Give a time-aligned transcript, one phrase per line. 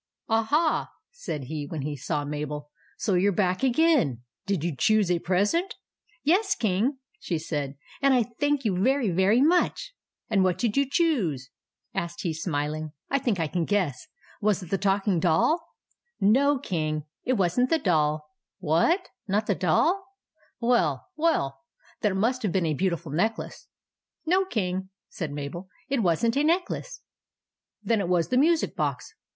[0.29, 4.23] "Aha!" said he when he saw Mabel." So you 're back again.
[4.47, 5.75] Did you choose a present?""
[6.23, 7.39] Yes, King," said
[7.77, 9.93] she;" and I thank you very, very much.""
[10.27, 11.51] And what did you choose?"
[11.93, 14.07] asked he, smiling." I think I can guess.
[14.41, 15.63] Was it the Talking Doll?""
[16.19, 18.25] No, King," said Mabel;" it was n't the Doll."
[18.57, 19.09] "What?
[19.27, 20.03] Not the Doll?
[20.59, 21.59] Well, well!
[22.01, 23.67] Then it must have been a beautiful neck lace.""
[24.25, 27.01] No, King," said Mabel;" it was n't a necklace.""
[27.83, 29.13] Then it was the music box."